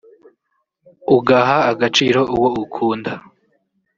ugaha 1.17 1.57
agaciro 1.71 2.21
uwo 2.35 2.49
ukunda 2.63 3.11